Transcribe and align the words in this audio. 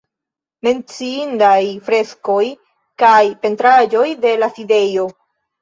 Menciindaj 0.67 1.59
freskoj 1.89 2.41
kaj 3.05 3.23
pentraĵoj 3.45 4.07
de 4.25 4.37
la 4.45 4.53
sidejo. 4.57 5.07